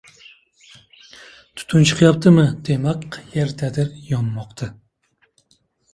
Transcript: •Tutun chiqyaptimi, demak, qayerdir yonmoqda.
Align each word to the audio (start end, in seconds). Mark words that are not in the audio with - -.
•Tutun 1.59 1.85
chiqyaptimi, 1.89 2.47
demak, 2.71 3.07
qayerdir 3.19 3.79
yonmoqda. 4.11 4.75